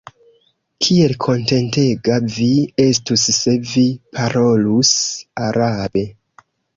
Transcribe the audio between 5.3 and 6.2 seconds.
arabe.